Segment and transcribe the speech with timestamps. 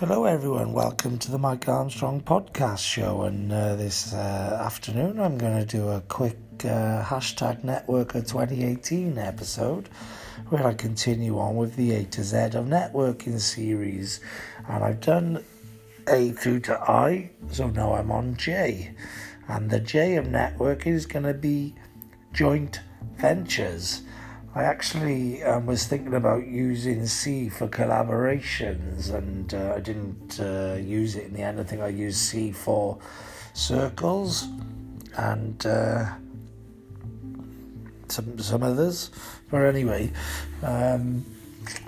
[0.00, 0.72] Hello, everyone.
[0.72, 3.24] Welcome to the Mike Armstrong podcast show.
[3.24, 9.18] And uh, this uh, afternoon, I'm going to do a quick uh, hashtag Networker 2018
[9.18, 9.90] episode
[10.48, 14.20] where I continue on with the A to Z of networking series.
[14.66, 15.44] And I've done
[16.08, 18.94] A through to I, so now I'm on J.
[19.48, 21.74] And the J of networking is going to be
[22.32, 22.80] joint
[23.18, 24.00] ventures.
[24.52, 30.76] I actually um, was thinking about using C for collaborations, and uh, I didn't uh,
[30.80, 31.60] use it in the end.
[31.60, 32.98] I think I used C for
[33.54, 34.48] circles
[35.16, 36.14] and uh,
[38.08, 39.12] some some others.
[39.52, 40.10] But anyway,
[40.64, 41.24] um,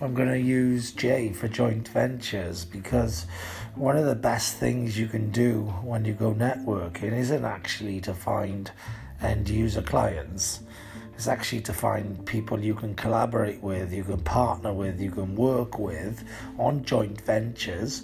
[0.00, 3.26] I'm going to use J for joint ventures because
[3.74, 8.14] one of the best things you can do when you go networking isn't actually to
[8.14, 8.70] find
[9.20, 10.60] end user clients
[11.16, 15.34] is actually to find people you can collaborate with, you can partner with, you can
[15.36, 16.24] work with
[16.58, 18.02] on joint ventures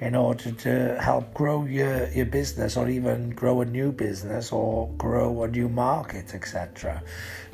[0.00, 4.88] in order to help grow your, your business or even grow a new business or
[4.96, 7.02] grow a new market, etc.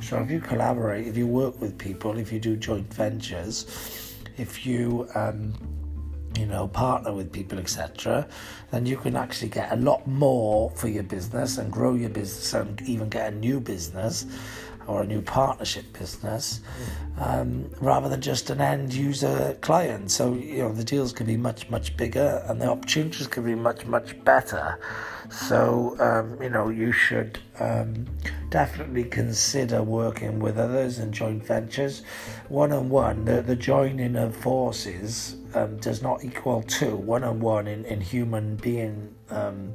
[0.01, 4.65] So if you collaborate, if you work with people, if you do joint ventures, if
[4.65, 5.53] you um,
[6.37, 8.27] you know, partner with people, etc.,
[8.71, 12.53] then you can actually get a lot more for your business and grow your business
[12.53, 14.25] and even get a new business
[14.87, 16.61] or a new partnership business
[17.19, 20.11] um, rather than just an end user client.
[20.11, 23.55] So, you know, the deals can be much, much bigger and the opportunities can be
[23.55, 24.79] much, much better.
[25.29, 28.05] So, um, you know, you should um,
[28.49, 32.03] definitely consider working with others and joint ventures.
[32.47, 36.95] One on one, the, joining of forces um, does not equal two.
[36.95, 39.73] One on one in, in human being um,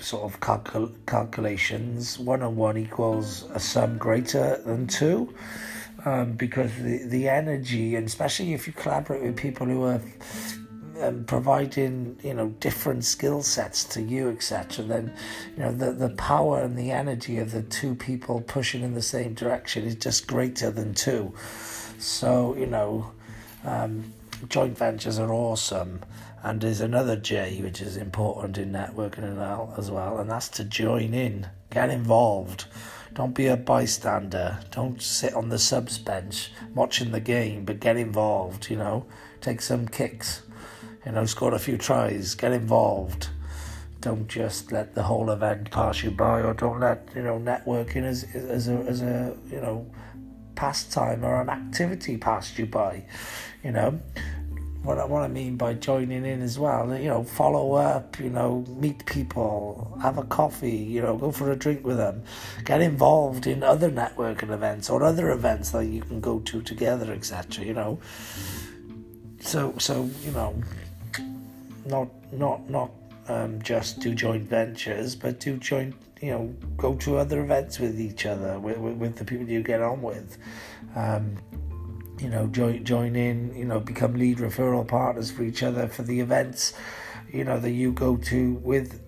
[0.00, 5.34] sort of calcul- calculations, one on one equals a sum greater than two.
[6.04, 10.00] Um, because the, the energy, and especially if you collaborate with people who are
[11.02, 15.14] um, providing you know different skill sets to you, etc., then
[15.56, 19.02] you know the the power and the energy of the two people pushing in the
[19.02, 21.34] same direction is just greater than two.
[21.98, 23.10] So you know,
[23.64, 24.12] um,
[24.48, 26.00] joint ventures are awesome.
[26.42, 31.12] And there's another J which is important in networking as well, and that's to join
[31.12, 32.64] in, get involved.
[33.14, 34.58] Don't be a bystander.
[34.70, 38.70] Don't sit on the subs bench watching the game, but get involved.
[38.70, 39.06] You know,
[39.40, 40.42] take some kicks.
[41.04, 42.34] You know, score a few tries.
[42.34, 43.28] Get involved.
[44.00, 48.04] Don't just let the whole event pass you by, or don't let you know networking
[48.04, 49.86] as as a as a you know
[50.54, 53.04] pastime or an activity pass you by.
[53.64, 54.00] You know,
[54.82, 56.96] what I, what I mean by joining in as well.
[56.96, 58.18] You know, follow up.
[58.18, 60.70] You know, meet people, have a coffee.
[60.70, 62.22] You know, go for a drink with them.
[62.64, 67.12] Get involved in other networking events or other events that you can go to together,
[67.12, 67.64] etc.
[67.64, 67.98] You know.
[69.40, 70.54] So so you know,
[71.86, 72.90] not not not
[73.28, 75.94] um, just do joint ventures, but do joint.
[76.22, 79.62] You know, go to other events with each other, with, with, with the people you
[79.62, 80.36] get on with.
[80.94, 81.38] Um,
[82.20, 86.02] you know, join join in, you know, become lead referral partners for each other for
[86.02, 86.74] the events,
[87.32, 89.00] you know, that you go to with,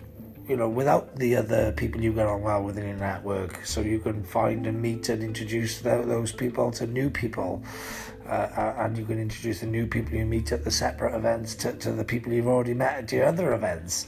[0.47, 3.65] you know, without the other people you get on well within your network.
[3.65, 7.63] So you can find and meet and introduce those people to new people.
[8.27, 11.73] Uh, and you can introduce the new people you meet at the separate events to,
[11.73, 14.07] to the people you've already met at your other events.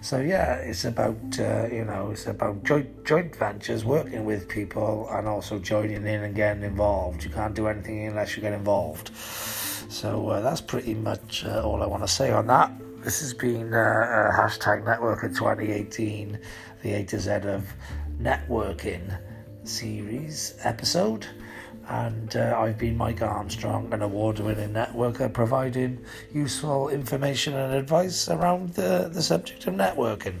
[0.00, 5.08] So yeah, it's about uh, you know it's about joint joint ventures, working with people,
[5.10, 7.24] and also joining in and getting involved.
[7.24, 9.10] You can't do anything unless you get involved.
[9.16, 12.70] So uh, that's pretty much uh, all I want to say on that.
[13.02, 16.38] This has been uh, uh, hashtag Networker 2018,
[16.82, 17.66] the A to Z of
[18.20, 19.18] networking
[19.64, 21.26] series episode
[21.88, 28.28] and uh, I've been Mike Armstrong, an award winning networker, providing useful information and advice
[28.28, 30.36] around the, the subject of networking.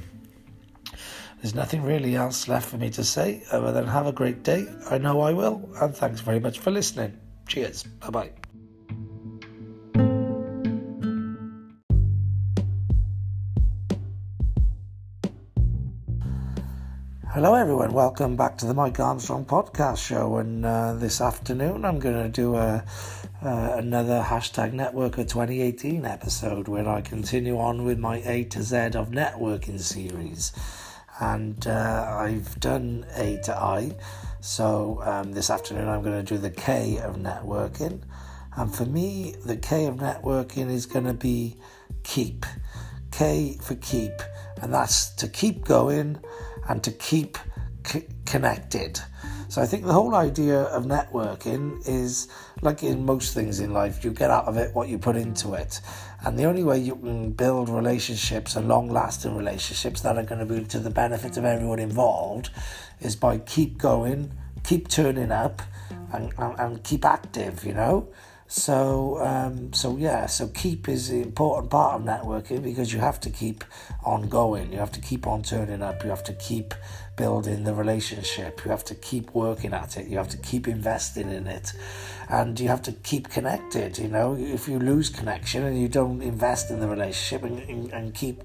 [1.42, 4.66] There's nothing really else left for me to say other than have a great day.
[4.90, 7.18] I know I will, and thanks very much for listening.
[7.46, 7.84] Cheers.
[7.84, 8.45] Bye bye.
[17.36, 17.92] Hello, everyone.
[17.92, 20.38] Welcome back to the Mike Armstrong podcast show.
[20.38, 22.82] And uh, this afternoon, I'm going to do a,
[23.44, 28.76] uh, another hashtag Networker 2018 episode where I continue on with my A to Z
[28.94, 30.54] of networking series.
[31.20, 33.94] And uh, I've done A to I.
[34.40, 38.00] So um, this afternoon, I'm going to do the K of networking.
[38.56, 41.58] And for me, the K of networking is going to be
[42.02, 42.46] keep.
[43.10, 44.22] K for keep.
[44.62, 46.18] And that's to keep going
[46.68, 47.38] and to keep
[47.84, 49.00] c- connected.
[49.48, 52.28] So I think the whole idea of networking is
[52.62, 55.54] like in most things in life, you get out of it what you put into
[55.54, 55.80] it.
[56.24, 60.46] And the only way you can build relationships and long lasting relationships that are going
[60.46, 62.50] to be to the benefit of everyone involved
[63.00, 64.32] is by keep going,
[64.64, 65.62] keep turning up,
[66.12, 68.08] and, and, and keep active, you know?
[68.48, 73.18] So, um, so yeah, so keep is the important part of networking because you have
[73.20, 73.64] to keep
[74.04, 74.72] on going.
[74.72, 76.04] You have to keep on turning up.
[76.04, 76.72] You have to keep
[77.16, 78.64] building the relationship.
[78.64, 80.06] You have to keep working at it.
[80.06, 81.72] You have to keep investing in it,
[82.28, 83.98] and you have to keep connected.
[83.98, 88.14] You know, if you lose connection and you don't invest in the relationship and, and
[88.14, 88.44] keep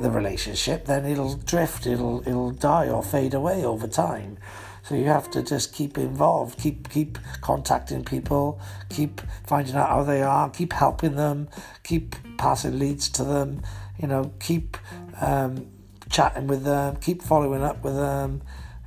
[0.00, 1.86] the relationship, then it'll drift.
[1.86, 4.38] It'll it'll die or fade away over time.
[4.86, 10.04] So you have to just keep involved, keep keep contacting people, keep finding out how
[10.04, 11.48] they are, keep helping them,
[11.82, 13.62] keep passing leads to them,
[14.00, 14.76] you know, keep
[15.20, 15.66] um,
[16.08, 18.42] chatting with them, keep following up with them,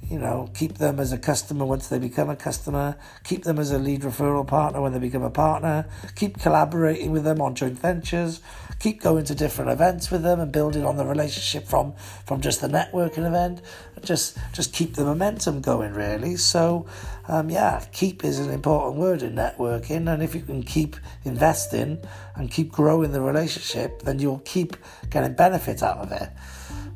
[0.10, 2.95] you know, keep them as a customer once they become a customer,
[3.25, 5.86] keep them as a lead referral partner when they become a partner,
[6.16, 8.40] keep collaborating with them on joint ventures,
[8.80, 11.94] keep going to different events with them and building on the relationship from
[12.26, 13.62] from just the networking event.
[14.04, 16.38] Just just keep the momentum going really.
[16.38, 16.86] So
[17.28, 20.96] um, yeah, keep is an important word in networking and if you can keep
[21.26, 22.00] investing
[22.36, 24.78] and keep growing the relationship, then you'll keep
[25.10, 26.30] getting benefit out of it.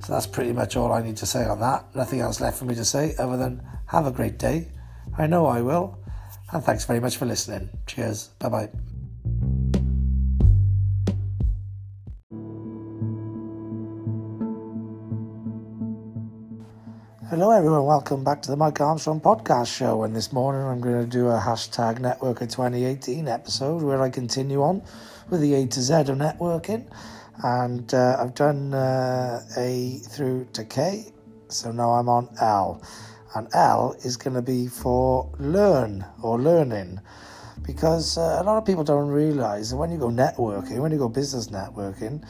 [0.03, 1.95] So that's pretty much all I need to say on that.
[1.95, 4.67] Nothing else left for me to say other than have a great day.
[5.17, 5.97] I know I will.
[6.51, 7.69] And thanks very much for listening.
[7.87, 8.27] Cheers.
[8.39, 8.92] Bye bye.
[17.33, 17.85] Hello, everyone.
[17.85, 20.03] Welcome back to the Mike Armstrong podcast show.
[20.03, 24.61] And this morning I'm going to do a hashtag Networker 2018 episode where I continue
[24.61, 24.83] on
[25.31, 26.85] with the A to Z of networking
[27.43, 31.05] and uh, I've done uh, A through to K,
[31.47, 32.83] so now I'm on L,
[33.33, 36.99] and L is going to be for learn or learning,
[37.65, 40.99] because uh, a lot of people don't realize that when you go networking, when you
[40.99, 42.23] go business networking,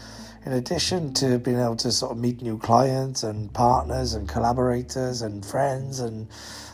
[0.45, 5.21] in addition to being able to sort of meet new clients and partners and collaborators
[5.21, 6.27] and friends and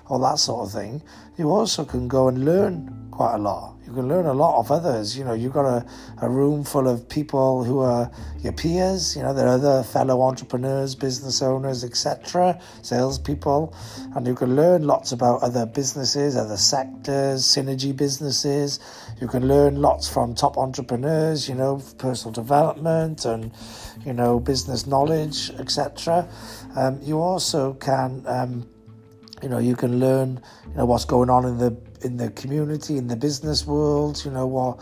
[0.08, 1.02] all that sort of thing,
[1.38, 3.76] you also can go and learn quite a lot.
[3.90, 5.18] You can learn a lot of others.
[5.18, 5.84] You know, you've got a,
[6.22, 8.12] a room full of people who are
[8.44, 13.74] your peers, you know, there are other fellow entrepreneurs, business owners, etc., salespeople,
[14.16, 18.80] and you can learn lots about other businesses, other sectors, synergy businesses.
[19.20, 23.52] You can learn lots from top entrepreneurs, you know, personal development and,
[24.06, 26.30] you know, business knowledge, etc.
[26.76, 28.24] Um, you also can.
[28.28, 28.70] Um,
[29.42, 32.98] you know you can learn you know what's going on in the in the community
[32.98, 34.80] in the business world you know what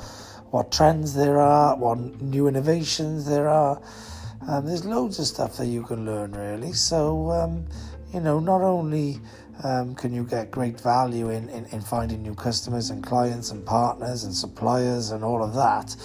[0.51, 3.81] what trends there are what new innovations there are.
[4.47, 6.73] Um, there's loads of stuff that you can learn really.
[6.73, 7.65] So um,
[8.13, 9.19] you know not only
[9.63, 13.65] um, can you get great value in, in, in finding new customers and clients and
[13.65, 15.95] partners and suppliers and all of that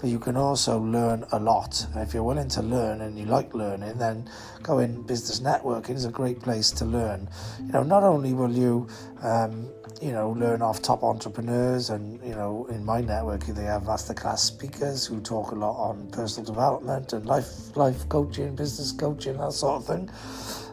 [0.00, 1.86] but you can also learn a lot.
[1.92, 4.28] And if you're willing to learn and you like learning, then
[4.62, 7.28] going business networking is a great place to learn.
[7.66, 8.88] You know, not only will you,
[9.22, 9.68] um,
[10.00, 14.38] you know, learn off top entrepreneurs, and you know, in my networking they have masterclass
[14.38, 19.52] speakers who talk a lot on personal development and life life coaching, business coaching, that
[19.52, 20.10] sort of thing.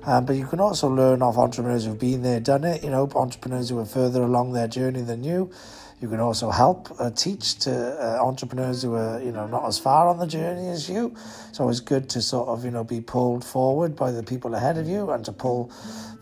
[0.06, 2.82] Um, but you can also learn off entrepreneurs who've been there, done it.
[2.82, 5.52] You know, entrepreneurs who are further along their journey than you.
[6.00, 9.80] You can also help uh, teach to uh, entrepreneurs who are, you know, not as
[9.80, 11.16] far on the journey as you.
[11.52, 14.78] So It's good to sort of, you know, be pulled forward by the people ahead
[14.78, 15.72] of you and to pull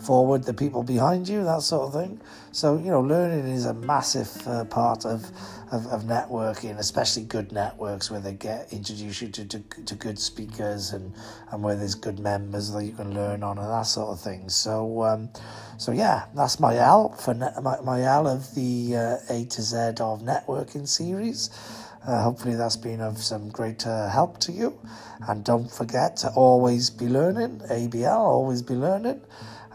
[0.01, 2.21] forward the people behind you, that sort of thing.
[2.53, 5.29] So, you know, learning is a massive uh, part of,
[5.71, 10.19] of, of, networking, especially good networks where they get introduce you to, to, to good
[10.19, 11.13] speakers and,
[11.51, 14.49] and where there's good members that you can learn on and that sort of thing.
[14.49, 15.29] So, um,
[15.77, 19.61] so yeah, that's my L for net, my, my L of the uh, A to
[19.61, 21.49] Z of networking series.
[22.07, 24.79] Uh, hopefully, that's been of some great uh, help to you.
[25.27, 27.61] And don't forget to always be learning.
[27.69, 29.21] ABL, always be learning.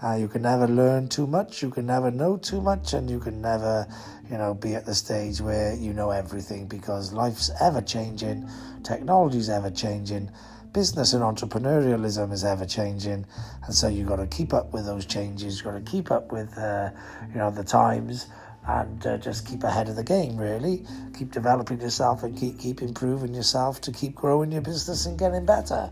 [0.02, 3.20] Uh, you can never learn too much, you can never know too much, and you
[3.20, 3.86] can never,
[4.30, 8.48] you know, be at the stage where you know everything because life's ever changing,
[8.84, 10.30] technology's ever changing,
[10.72, 13.26] business and entrepreneurialism is ever changing,
[13.64, 15.56] and so you've got to keep up with those changes.
[15.56, 16.90] You've got to keep up with, uh,
[17.28, 18.26] you know, the times,
[18.66, 20.36] and uh, just keep ahead of the game.
[20.36, 20.86] Really,
[21.18, 25.44] keep developing yourself and keep keep improving yourself to keep growing your business and getting
[25.44, 25.90] better.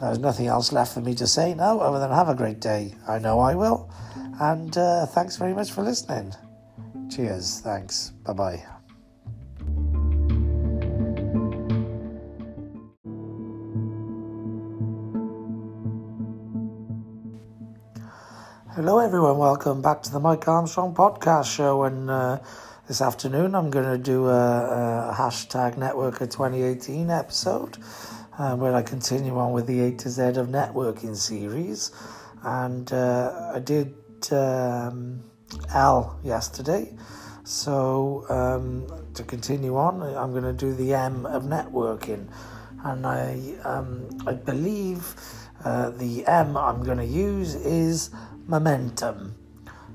[0.00, 2.94] There's nothing else left for me to say now other than have a great day.
[3.08, 3.90] I know I will.
[4.40, 6.34] And uh, thanks very much for listening.
[7.10, 7.60] Cheers.
[7.60, 8.10] Thanks.
[8.24, 8.64] Bye bye.
[18.74, 19.38] Hello, everyone.
[19.38, 21.84] Welcome back to the Mike Armstrong podcast show.
[21.84, 22.40] And uh,
[22.88, 27.78] this afternoon, I'm going to do a, a hashtag Networker 2018 episode
[28.38, 31.92] uh, where I continue on with the A to Z of networking series.
[32.42, 33.94] And uh, I did
[34.32, 35.22] um,
[35.72, 36.92] L yesterday.
[37.44, 42.28] So um, to continue on, I'm going to do the M of networking.
[42.84, 45.14] And I, um, I believe
[45.64, 48.10] uh, the M I'm going to use is
[48.46, 49.34] momentum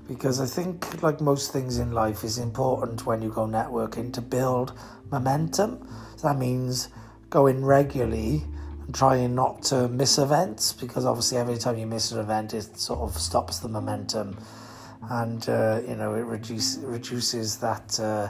[0.08, 4.22] because I think, like most things in life, is important when you go networking to
[4.22, 4.74] build
[5.12, 5.88] momentum.
[6.16, 6.90] So that means
[7.30, 8.44] going regularly
[8.86, 12.76] and trying not to miss events because obviously every time you miss an event, it
[12.78, 14.36] sort of stops the momentum,
[15.10, 18.30] and uh, you know it reduce, reduces that uh,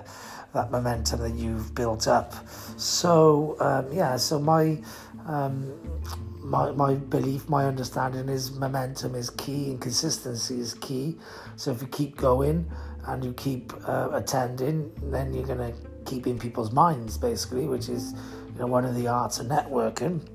[0.54, 2.34] that momentum that you've built up.
[2.78, 4.78] So um, yeah, so my
[5.28, 5.74] um,
[6.50, 11.18] my, my belief, my understanding is momentum is key and consistency is key.
[11.56, 12.70] So if you keep going
[13.06, 15.74] and you keep uh, attending, then you're going to
[16.06, 18.14] keep in people's minds, basically, which is
[18.54, 20.28] you know one of the arts of networking.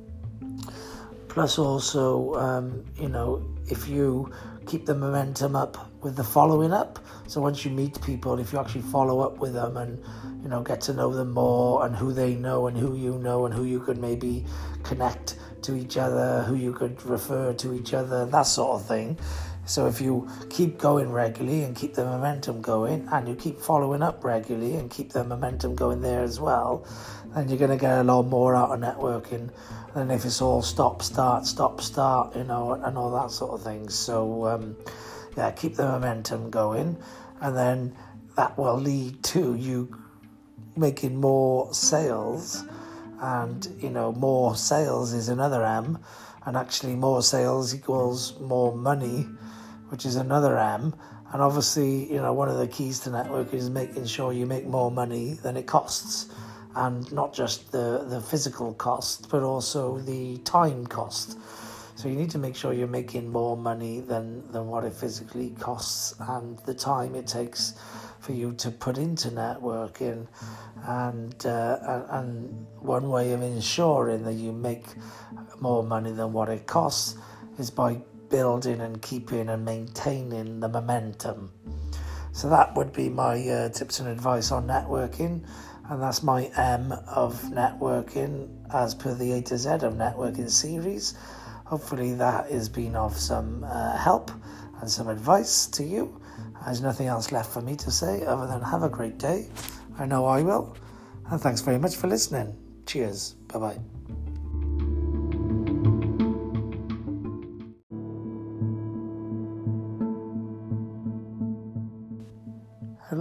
[1.28, 4.32] Plus, also, um, you know, if you
[4.66, 6.98] keep the momentum up with the following up.
[7.26, 10.02] So once you meet people, if you actually follow up with them and
[10.42, 13.46] you know get to know them more and who they know and who you know
[13.46, 14.44] and who you could maybe
[14.82, 19.18] connect to each other, who you could refer to each other, that sort of thing.
[19.66, 24.02] So if you keep going regularly and keep the momentum going, and you keep following
[24.02, 26.86] up regularly and keep the momentum going there as well,
[27.34, 29.50] then you're going to get a lot more out of networking
[29.94, 33.62] than if it's all stop, start, stop, start, you know, and all that sort of
[33.62, 33.88] thing.
[33.88, 34.76] So um,
[35.36, 36.96] yeah, keep the momentum going,
[37.40, 37.96] and then
[38.36, 39.96] that will lead to you
[40.76, 42.64] making more sales
[43.20, 45.98] and you know more sales is another M,
[46.44, 49.26] and actually more sales equals more money,
[49.88, 50.94] which is another M.
[51.32, 54.66] And obviously, you know, one of the keys to networking is making sure you make
[54.66, 56.28] more money than it costs,
[56.76, 61.38] and not just the the physical cost, but also the time cost.
[61.96, 65.50] So you need to make sure you're making more money than than what it physically
[65.60, 67.74] costs, and the time it takes
[68.20, 70.26] for you to put into networking.
[70.86, 74.86] And uh, and one way of ensuring that you make
[75.60, 77.16] more money than what it costs
[77.58, 81.52] is by building and keeping and maintaining the momentum.
[82.32, 85.46] So that would be my uh, tips and advice on networking
[85.90, 91.14] and that's my M of networking as per the A to Z of networking series
[91.64, 94.30] hopefully that has been of some uh, help
[94.80, 96.20] and some advice to you
[96.64, 99.48] there's nothing else left for me to say other than have a great day.
[99.98, 100.76] I know I will.
[101.30, 102.56] And thanks very much for listening.
[102.86, 103.34] Cheers.
[103.48, 104.23] Bye bye.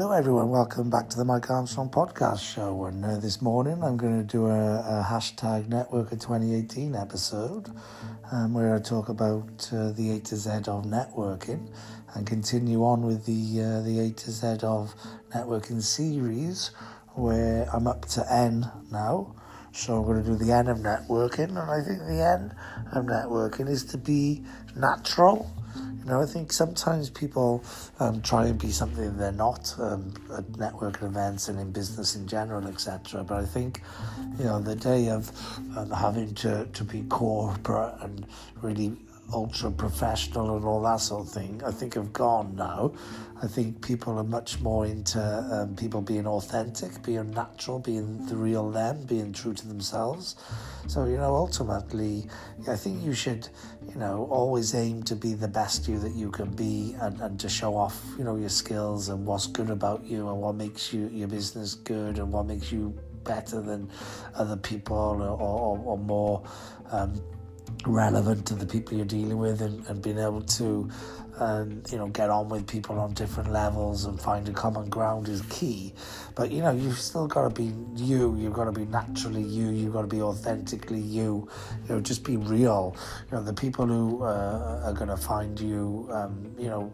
[0.03, 0.50] Hello, everyone.
[0.50, 2.88] Welcome back to the Mike Armstrong podcast show.
[2.88, 7.72] And uh, this morning, I'm going to do a, a hashtag Networker 2018 episode
[8.29, 11.74] um, where I talk about uh, the A to Z of networking
[12.15, 14.93] and continue on with the uh, the A to Z of
[15.33, 16.72] networking series
[17.13, 19.33] where I'm up to N now.
[19.72, 22.53] So I'm going to do the N of networking, and I think the N
[22.91, 24.43] of networking is to be
[24.75, 25.50] natural.
[26.03, 27.63] You know, I think sometimes people
[28.00, 32.27] um, try and be something they're not um, at networking events and in business in
[32.27, 33.24] general, etc.
[33.24, 33.81] But I think,
[34.38, 35.31] you know, the day of
[35.77, 38.25] um, having to, to be corporate and
[38.62, 38.98] really
[39.31, 42.93] ultra professional and all that sort of thing, I think have gone now.
[43.41, 48.35] I think people are much more into um, people being authentic, being natural, being the
[48.35, 50.35] real them, being true to themselves.
[50.87, 52.29] So, you know, ultimately,
[52.69, 53.49] I think you should,
[53.89, 57.39] you know, always aim to be the best you that you can be and, and
[57.39, 60.93] to show off, you know, your skills and what's good about you and what makes
[60.93, 63.89] you your business good and what makes you better than
[64.35, 66.43] other people or, or, or more
[66.91, 67.21] um,
[67.85, 70.89] relevant to the people you're dealing with and, and being able to
[71.39, 75.27] um, you know get on with people on different levels and find a common ground
[75.27, 75.93] is key.
[76.35, 79.69] But you know you've still got to be you you've got to be naturally you
[79.69, 81.47] you've got to be authentically you.
[81.87, 82.95] You know just be real.
[83.31, 86.91] You know the people who uh, are going to find you um, you know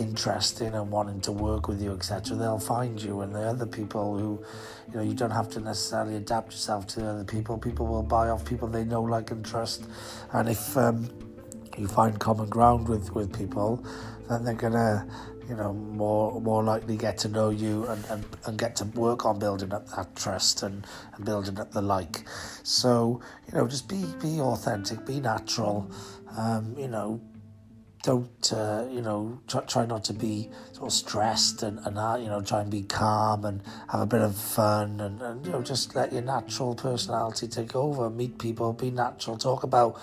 [0.00, 3.20] interesting and wanting to work with you, etc., they'll find you.
[3.20, 4.44] And the other people who,
[4.88, 7.58] you know, you don't have to necessarily adapt yourself to other people.
[7.58, 9.84] People will buy off people they know, like, and trust.
[10.32, 11.10] And if um,
[11.76, 13.84] you find common ground with with people,
[14.28, 15.06] then they're gonna,
[15.48, 19.24] you know, more more likely get to know you and, and, and get to work
[19.24, 22.24] on building up that trust and, and building up the like.
[22.62, 25.90] So, you know, just be be authentic, be natural.
[26.36, 27.20] Um, you know,
[28.08, 32.16] don't uh, you know try, try not to be sort of stressed and, and uh,
[32.20, 35.50] you know try and be calm and have a bit of fun and, and you
[35.50, 38.08] know just let your natural personality take over.
[38.08, 39.36] Meet people be natural.
[39.36, 40.00] Talk about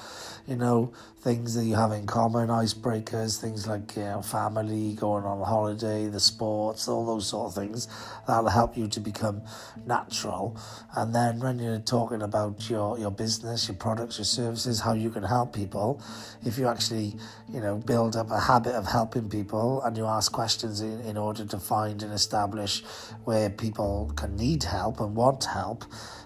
[0.48, 0.92] you know
[1.22, 6.08] things that you have in common icebreakers things like you know family going on holiday
[6.08, 7.88] the sports all those sort of things.
[8.28, 9.42] That'll help you to become
[9.86, 10.60] natural.
[10.96, 15.10] And then when you're talking about your your business your products your services how you
[15.10, 16.02] can help people
[16.46, 17.16] if you actually
[17.50, 21.18] you know build up a habit of helping people and you ask questions in, in
[21.18, 22.84] order to find and establish
[23.24, 25.86] where people can need help and want help,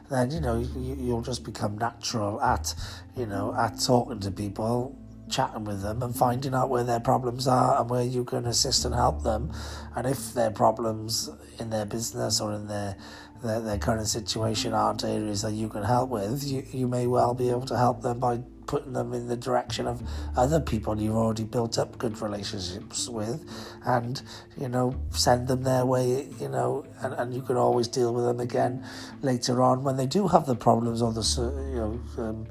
[0.10, 2.74] then you know you, you'll just become natural at
[3.16, 4.98] you know at talking to people
[5.30, 8.84] chatting with them and finding out where their problems are and where you can assist
[8.86, 9.52] and help them.
[9.96, 11.30] And if their problems
[11.60, 12.98] in their business or in their
[13.44, 16.44] their, their current situation aren't areas that you can help with.
[16.44, 19.88] You, you may well be able to help them by putting them in the direction
[19.88, 20.00] of
[20.38, 23.44] other people you've already built up good relationships with
[23.88, 24.22] and
[24.62, 28.24] you know send them their way you know and, and you can always deal with
[28.26, 28.86] them again
[29.24, 31.24] later on when they do have the problems or the
[31.72, 32.46] you know um,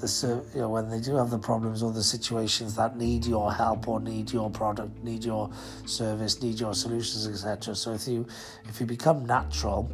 [0.00, 3.52] the you know when they do have the problems or the situations that need your
[3.52, 5.50] help or need your product need your
[5.86, 8.24] service need your solutions etc so if you
[8.68, 9.90] if you become natural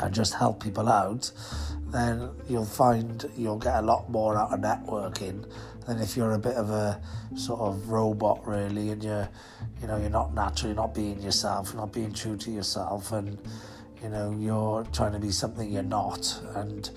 [0.00, 1.30] and just help people out
[1.86, 5.44] then you'll find you'll get a lot more out of networking
[5.86, 7.00] than if you're a bit of a
[7.36, 9.28] sort of robot really and you're
[9.80, 13.38] you know you're not natural you're not being yourself not being true to yourself and
[14.04, 16.38] you know you're trying to be something you're not.
[16.54, 16.90] And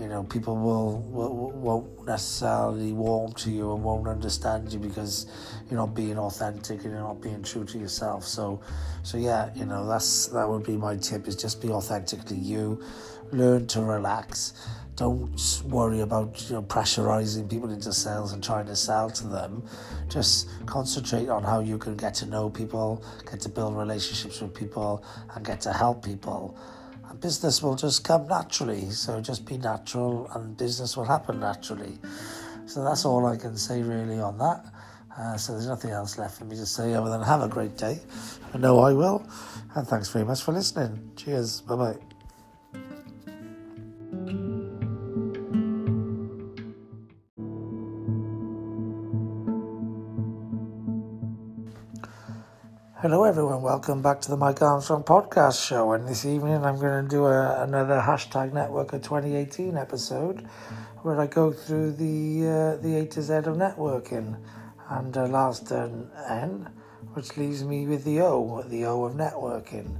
[0.00, 5.26] you know people will, will won't necessarily warm to you and won't understand you because
[5.70, 8.60] you're not being authentic and you're not being true to yourself so
[9.02, 12.82] so yeah you know that's that would be my tip is just be authentically you
[13.32, 14.52] learn to relax.
[14.96, 15.28] Don't
[15.64, 19.66] worry about you know pressurizing people into sales and trying to sell to them.
[20.08, 24.54] Just concentrate on how you can get to know people, get to build relationships with
[24.54, 25.04] people,
[25.34, 26.56] and get to help people.
[27.08, 28.90] And business will just come naturally.
[28.90, 31.98] So just be natural, and business will happen naturally.
[32.66, 34.64] So that's all I can say really on that.
[35.16, 37.76] Uh, so there's nothing else left for me to say other than have a great
[37.76, 38.00] day.
[38.52, 39.24] I know I will.
[39.76, 41.12] And thanks very much for listening.
[41.16, 41.60] Cheers.
[41.60, 41.96] Bye bye.
[53.00, 53.60] Hello, everyone.
[53.60, 55.92] Welcome back to the Mike Armstrong podcast show.
[55.92, 60.48] And this evening, I'm going to do a, another hashtag Networker 2018 episode
[61.02, 64.38] where I go through the uh, the A to Z of networking
[64.90, 66.68] and uh, last an N,
[67.14, 69.96] which leaves me with the O, the O of networking.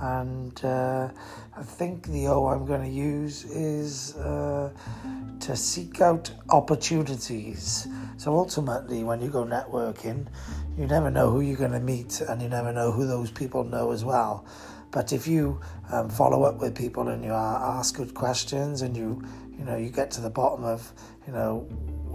[0.00, 1.08] And uh,
[1.56, 4.70] I think the O I'm going to use is uh,
[5.40, 7.88] to seek out opportunities.
[8.18, 10.26] So ultimately, when you go networking,
[10.76, 13.64] you never know who you're going to meet and you never know who those people
[13.64, 14.44] know as well.
[14.90, 15.60] But if you
[15.90, 19.22] um, follow up with people and you ask good questions and you,
[19.58, 20.92] you know, you get to the bottom of,
[21.26, 21.66] you know,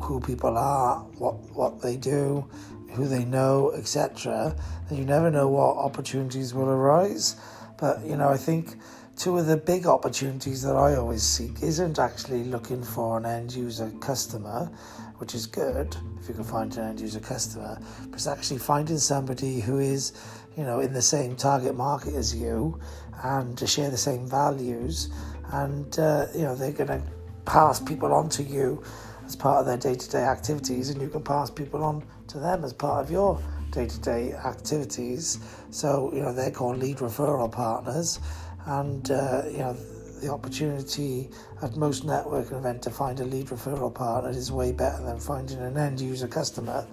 [0.03, 2.47] who people are, what what they do,
[2.93, 4.55] who they know, etc.,
[4.91, 7.35] you never know what opportunities will arise.
[7.79, 8.75] But you know, I think
[9.15, 13.53] two of the big opportunities that I always seek isn't actually looking for an end
[13.53, 14.71] user customer,
[15.17, 18.97] which is good if you can find an end user customer, but it's actually finding
[18.97, 20.13] somebody who is,
[20.57, 22.79] you know, in the same target market as you
[23.23, 25.09] and to share the same values,
[25.51, 27.01] and uh, you know they're going to
[27.45, 28.83] pass people on to you
[29.31, 32.73] as part of their day-to-day activities, and you can pass people on to them as
[32.73, 33.41] part of your
[33.71, 35.39] day-to-day activities.
[35.69, 38.19] So you know they're called lead referral partners,
[38.65, 39.77] and uh, you know
[40.19, 41.29] the opportunity
[41.61, 45.59] at most networking event to find a lead referral partner is way better than finding
[45.59, 46.85] an end user customer.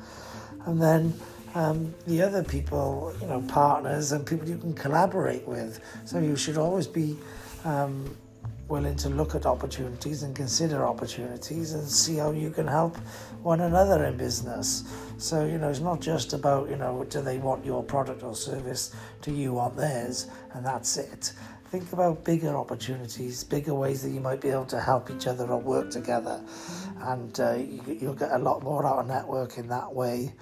[0.66, 1.12] And then
[1.56, 5.80] um, the other people, you know, partners and people you can collaborate with.
[6.04, 7.16] So you should always be
[7.64, 8.16] um,
[8.68, 12.96] willing to look at opportunities and consider opportunities and see how you can help
[13.42, 14.84] one another in business.
[15.16, 18.36] So, you know, it's not just about, you know, do they want your product or
[18.36, 21.32] service, do you want theirs, and that's it
[21.70, 25.46] think about bigger opportunities, bigger ways that you might be able to help each other
[25.46, 26.40] or work together.
[27.00, 30.32] And uh, you, will get a lot more out of networking that way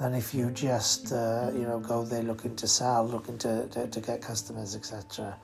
[0.00, 3.86] than if you just, uh, you know, go there looking to sell, looking to, to,
[3.86, 5.36] to get customers, etc.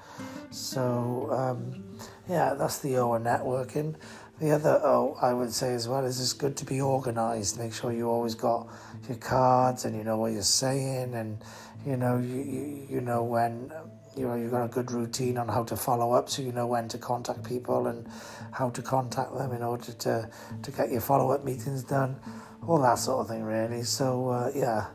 [0.50, 1.84] So, um,
[2.26, 3.96] yeah, that's the O networking.
[4.40, 7.58] The other O I would say as well is it's good to be organized.
[7.58, 8.68] Make sure you always got
[9.08, 11.38] your cards and you know what you're saying and
[11.86, 13.70] you know you, you, you know when
[14.16, 16.66] you know you've got a good routine on how to follow up, so you know
[16.66, 18.06] when to contact people and
[18.52, 20.30] how to contact them in order to
[20.62, 22.16] to get your follow up meetings done,
[22.66, 23.83] all that sort of thing, really.
[23.83, 24.87] So uh, yeah.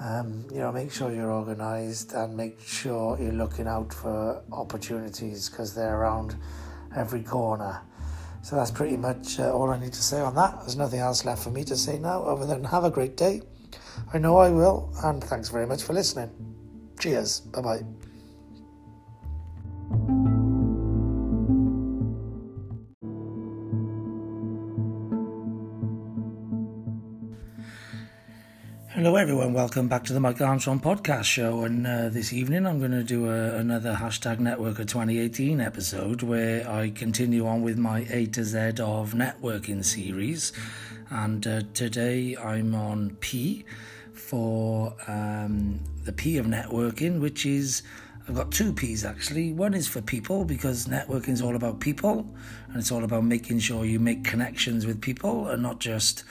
[0.00, 5.48] Um, you know, make sure you're organised and make sure you're looking out for opportunities
[5.48, 6.34] because they're around
[6.96, 7.80] every corner.
[8.42, 10.58] So that's pretty much uh, all I need to say on that.
[10.60, 13.42] There's nothing else left for me to say now other than have a great day.
[14.12, 16.30] I know I will, and thanks very much for listening.
[16.98, 17.40] Cheers.
[17.40, 17.80] Bye
[20.00, 20.33] bye.
[28.94, 29.52] Hello, everyone.
[29.52, 31.64] Welcome back to the Mike Armstrong podcast show.
[31.64, 36.70] And uh, this evening, I'm going to do a, another hashtag Networker 2018 episode where
[36.70, 40.52] I continue on with my A to Z of networking series.
[41.10, 43.64] And uh, today, I'm on P
[44.12, 47.82] for um, the P of networking, which is
[48.28, 49.52] I've got two P's actually.
[49.52, 52.26] One is for people because networking is all about people
[52.68, 56.24] and it's all about making sure you make connections with people and not just,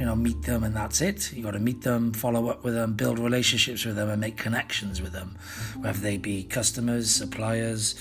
[0.00, 1.30] you know, meet them and that's it.
[1.30, 4.38] You got to meet them, follow up with them, build relationships with them and make
[4.38, 5.36] connections with them,
[5.82, 7.96] whether they be customers, suppliers,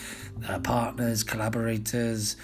[0.48, 2.38] uh, partners, collaborators,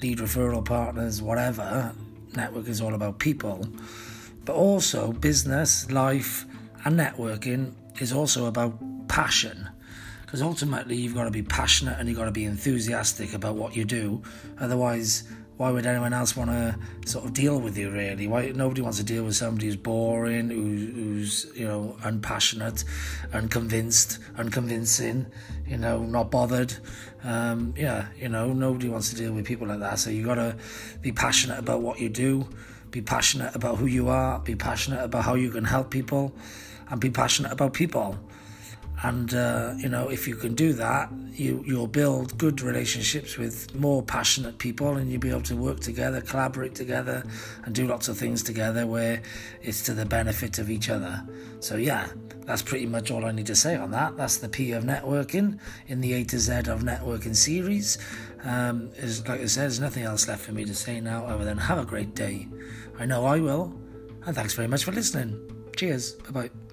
[0.00, 1.92] lead referral partners, whatever.
[2.34, 3.68] Network is all about people.
[4.46, 6.46] But also business, life
[6.86, 8.72] and networking is also about
[9.06, 9.68] passion
[10.22, 13.76] because ultimately you've got to be passionate and you've got to be enthusiastic about what
[13.76, 14.22] you do.
[14.58, 15.24] Otherwise,
[15.56, 18.26] why would anyone else want to sort of deal with you really?
[18.26, 22.84] Why nobody wants to deal with somebody who's boring who, who's you know unpassionate
[23.32, 25.26] unconvinced unconvincing
[25.66, 26.74] you know not bothered.
[27.22, 29.98] Um, yeah you know nobody wants to deal with people like that.
[29.98, 30.56] So you got to
[31.00, 32.48] be passionate about what you do
[32.90, 36.32] be passionate about who you are be passionate about how you can help people
[36.90, 38.16] and be passionate about people
[39.04, 43.74] and uh, you know if you can do that you you'll build good relationships with
[43.74, 47.22] more passionate people and you'll be able to work together collaborate together
[47.64, 49.20] and do lots of things together where
[49.62, 51.22] it's to the benefit of each other.
[51.60, 52.08] So yeah
[52.46, 54.16] that's pretty much all i need to say on that.
[54.16, 57.98] That's the p of networking in the a to z of networking series.
[58.42, 61.44] Um, is like i said there's nothing else left for me to say now other
[61.44, 62.48] than have a great day.
[62.98, 63.74] I know i will.
[64.24, 65.38] And thanks very much for listening.
[65.76, 66.12] Cheers.
[66.12, 66.63] Bye bye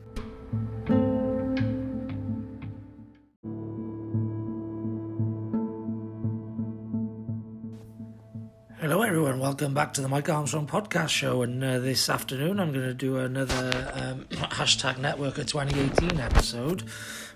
[9.22, 9.40] everyone.
[9.40, 11.44] Welcome back to the Mike Armstrong podcast show.
[11.44, 16.82] And uh, this afternoon, I'm going to do another um, hashtag Networker 2018 episode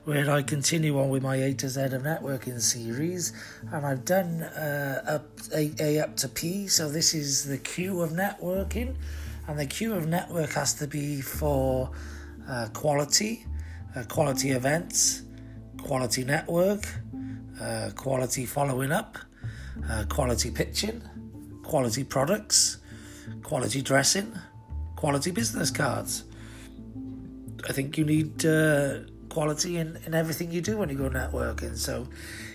[0.03, 3.33] where I continue on with my A to Z of networking series.
[3.71, 6.67] And I've done uh, up, a, a up to P.
[6.67, 8.95] So this is the Q of networking.
[9.47, 11.91] And the Q of network has to be for
[12.49, 13.45] uh, quality,
[13.95, 15.21] uh, quality events,
[15.83, 16.83] quality network,
[17.61, 19.19] uh, quality following up,
[19.87, 21.03] uh, quality pitching
[21.65, 22.77] quality products,
[23.43, 24.31] quality dressing,
[24.95, 26.23] quality business cards.
[27.67, 28.99] I think you need uh,
[29.29, 31.75] quality in, in everything you do when you go networking.
[31.75, 32.07] So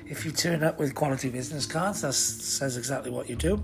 [0.07, 3.63] if you turn up with quality business cards, that says exactly what you do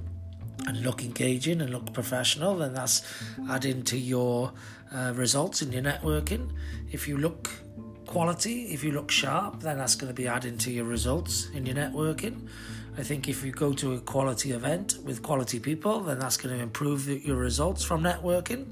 [0.67, 3.03] and look engaging and look professional, then that's
[3.49, 4.53] adding to your
[4.93, 6.51] uh, results in your networking.
[6.91, 7.51] If you look
[8.07, 11.67] quality, if you look sharp, then that's going to be adding to your results in
[11.67, 12.49] your networking.
[12.99, 16.57] I think if you go to a quality event with quality people, then that's going
[16.57, 18.67] to improve your results from networking.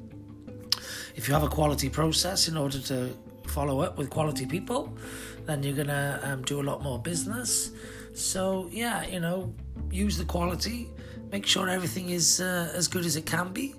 [1.14, 3.10] If you have a quality process in order to
[3.46, 4.96] follow up with quality people,
[5.44, 7.72] then you're going to um, do a lot more business.
[8.14, 9.52] So, yeah, you know,
[9.90, 10.88] use the quality,
[11.30, 13.74] make sure everything is uh, as good as it can be,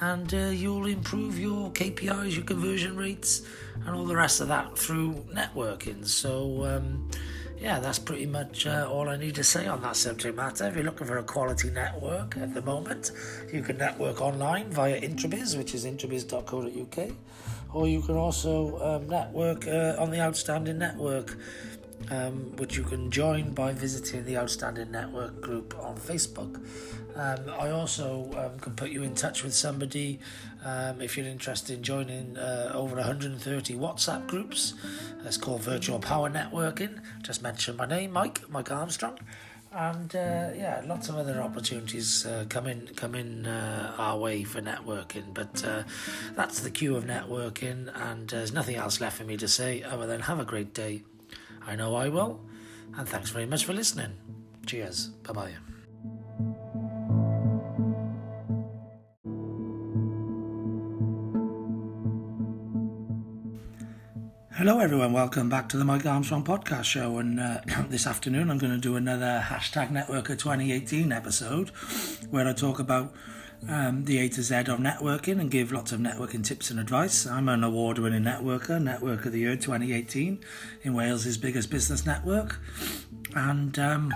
[0.00, 3.42] and uh, you'll improve your KPIs, your conversion rates,
[3.86, 6.06] and all the rest of that through networking.
[6.06, 7.08] So, um,
[7.60, 10.66] yeah, that's pretty much uh, all I need to say on that subject matter.
[10.66, 13.12] If you're looking for a quality network at the moment,
[13.52, 17.10] you can network online via Intrabiz, which is intrabiz.co.uk,
[17.72, 21.36] or you can also um, network uh, on the Outstanding Network,
[22.10, 26.60] um, which you can join by visiting the Outstanding Network group on Facebook.
[27.14, 30.18] Um, I also um, can put you in touch with somebody
[30.64, 34.74] um, if you're interested in joining uh, over 130 WhatsApp groups.
[35.24, 37.00] It's called Virtual Power Networking.
[37.22, 39.18] Just mention my name, Mike, Mike Armstrong.
[39.74, 44.44] And uh, yeah, lots of other opportunities uh, come in, come in uh, our way
[44.44, 45.32] for networking.
[45.32, 45.84] But uh,
[46.34, 50.06] that's the cue of networking, and there's nothing else left for me to say other
[50.06, 51.04] than have a great day.
[51.66, 52.40] I know I will,
[52.96, 54.12] and thanks very much for listening.
[54.66, 55.08] Cheers.
[55.22, 55.71] Bye bye.
[64.62, 65.12] Hello, everyone.
[65.12, 67.18] Welcome back to the Mike Armstrong podcast show.
[67.18, 71.70] And uh, this afternoon, I'm going to do another hashtag Networker 2018 episode
[72.30, 73.12] where I talk about
[73.68, 77.26] um, the A to Z of networking and give lots of networking tips and advice.
[77.26, 80.38] I'm an award winning networker, Network of the Year 2018
[80.84, 82.60] in Wales' biggest business network.
[83.34, 84.14] And um,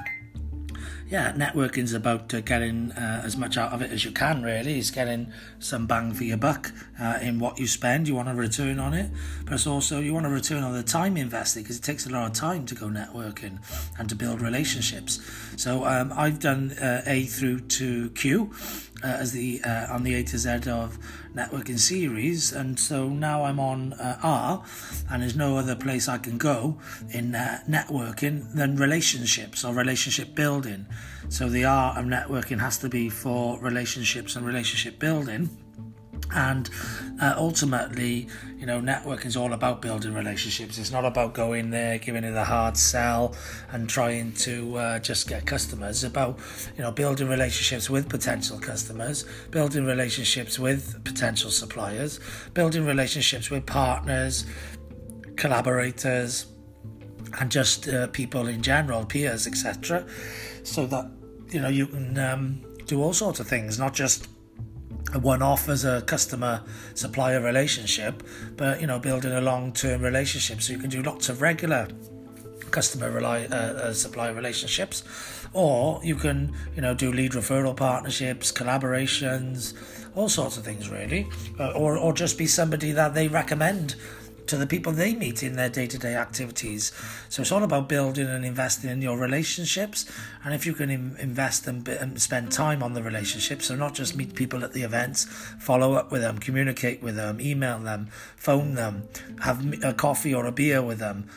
[1.09, 4.43] yeah, networking is about uh, getting uh, as much out of it as you can,
[4.43, 4.79] really.
[4.79, 8.09] It's getting some bang for your buck uh, in what you spend.
[8.09, 9.11] You want a return on it,
[9.45, 12.11] but it's also you want a return on the time invested because it takes a
[12.11, 13.59] lot of time to go networking
[13.99, 15.21] and to build relationships.
[15.57, 18.53] So um, I've done uh, A through to Q
[19.03, 20.99] uh, as the uh, on the A to Z of
[21.35, 24.65] networking series, and so now I'm on uh, R,
[25.11, 26.79] and there's no other place I can go
[27.11, 30.87] in uh, networking than relationships or relationship building.
[31.29, 35.51] So the R of networking has to be for relationships and relationship building
[36.35, 36.71] and
[37.21, 40.79] uh, ultimately you know networking is all about building relationships.
[40.79, 43.35] It's not about going there giving it a hard sell
[43.73, 46.03] and trying to uh, just get customers.
[46.03, 46.39] It's about
[46.77, 52.21] you know building relationships with potential customers building relationships with potential suppliers
[52.55, 54.47] building relationships with partners
[55.37, 56.47] collaborators
[57.41, 60.07] and just uh, people in general peers etc
[60.63, 61.11] so that
[61.49, 64.29] you know you can um, do all sorts of things not just
[65.15, 66.63] a one-off as a customer
[66.95, 68.23] supplier relationship
[68.57, 70.61] but you know building a long-term relationship.
[70.63, 71.89] So you can do lots of regular
[72.71, 75.05] customer rely, uh, uh, supplier relationships
[75.53, 79.75] or you can you know do lead referral partnerships collaborations
[80.17, 81.29] all sorts of things really.
[81.61, 83.95] Uh, or, or just be somebody that they recommend
[84.49, 86.93] to the people they meet in their day to day activities.
[87.29, 90.11] So it's all about building and investing in your relationships.
[90.45, 93.95] And if you can Im- invest and, and spend time on the relationships, so not
[93.95, 95.25] just meet people at the events,
[95.59, 99.09] follow up with them, communicate with them, email them, phone them,
[99.41, 101.29] have a coffee or a beer with them,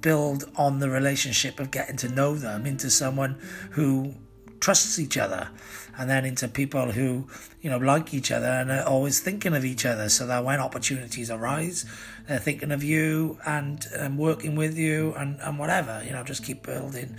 [0.00, 3.38] build on the relationship of getting to know them into someone
[3.70, 4.14] who
[4.62, 5.50] trusts each other
[5.98, 7.26] and then into people who
[7.60, 10.08] you know like each other and are always thinking of each other.
[10.08, 11.84] So that when opportunities arise
[12.28, 16.44] they're thinking of you and, and working with you and, and whatever you know just
[16.44, 17.16] keep building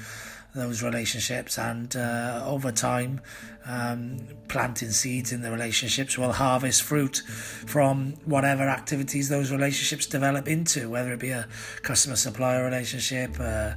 [0.56, 1.58] those relationships.
[1.58, 3.22] And uh, over time
[3.66, 7.18] um, planting seeds in the relationships will harvest fruit
[7.66, 11.48] from whatever activities those relationships develop into whether it be a
[11.82, 13.74] customer supplier relationship uh,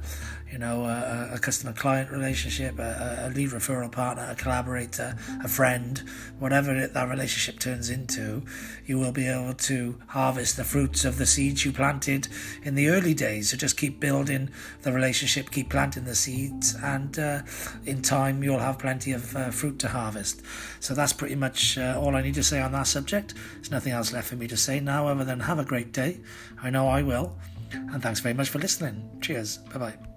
[0.51, 5.47] you know, a, a customer client relationship, a, a, lead referral partner, a collaborator, a
[5.47, 6.03] friend,
[6.39, 8.43] whatever it, that relationship turns into,
[8.85, 12.27] you will be able to harvest the fruits of the seeds you planted
[12.63, 13.51] in the early days.
[13.51, 14.49] So just keep building
[14.83, 17.41] the relationship, keep planting the seeds, and uh,
[17.85, 20.41] in time you'll have plenty of uh, fruit to harvest.
[20.79, 23.33] So that's pretty much uh, all I need to say on that subject.
[23.55, 26.21] There's nothing else left for me to say now other than have a great day.
[26.61, 27.37] I know I will.
[27.71, 29.09] And thanks very much for listening.
[29.21, 29.57] Cheers.
[29.57, 30.16] Bye bye.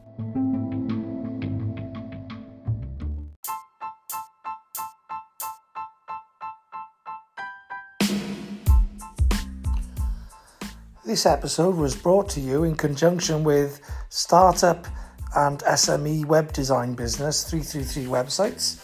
[11.11, 13.80] This episode was brought to you in conjunction with
[14.11, 14.87] Startup
[15.35, 18.80] and SME Web Design Business 333 websites,